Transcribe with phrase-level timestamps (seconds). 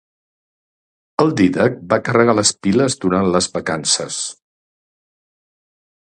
[1.23, 4.17] El Dídac va carregar les piles durant les vacances.